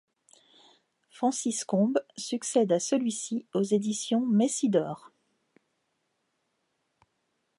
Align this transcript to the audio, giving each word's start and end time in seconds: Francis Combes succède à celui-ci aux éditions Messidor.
Francis 1.11 1.63
Combes 1.63 1.99
succède 2.17 2.71
à 2.71 2.79
celui-ci 2.79 3.45
aux 3.53 3.61
éditions 3.61 4.25
Messidor. 4.25 5.11